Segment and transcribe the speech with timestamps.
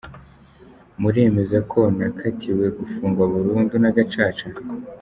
[1.01, 4.47] Muremeza ko nakatiwe gufungwa burundu na gacaca.